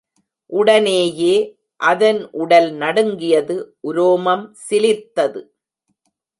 உடனேயே, 0.51 1.33
அதன் 1.81 2.21
உடல் 2.31 2.71
நடுங்கியது 2.71 3.57
உரோமம் 3.87 4.45
சிலிர்த்தது. 4.69 5.41